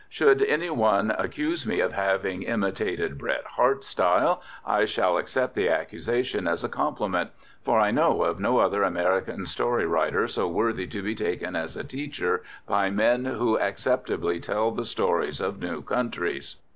Should 0.09 0.41
any 0.41 0.71
one 0.71 1.11
accuse 1.11 1.67
me 1.67 1.79
of 1.79 1.93
having 1.93 2.41
imitated 2.41 3.19
Bret 3.19 3.43
Harte's 3.45 3.85
style, 3.85 4.41
I 4.65 4.85
shall 4.85 5.19
accept 5.19 5.53
the 5.53 5.69
accusation 5.69 6.47
as 6.47 6.63
a 6.63 6.69
compliment, 6.69 7.29
for 7.63 7.79
I 7.79 7.91
know 7.91 8.23
of 8.23 8.39
no 8.39 8.57
other 8.57 8.81
American 8.81 9.45
story 9.45 9.85
writer 9.85 10.27
so 10.27 10.47
worthy 10.47 10.87
to 10.87 11.03
be 11.03 11.13
taken 11.13 11.55
as 11.55 11.77
a 11.77 11.83
teacher 11.83 12.41
by 12.65 12.89
men 12.89 13.25
who 13.25 13.59
acceptably 13.59 14.39
tell 14.39 14.71
the 14.71 14.85
stories 14.85 15.39
of 15.39 15.59
new 15.61 15.83
countries. 15.83 16.55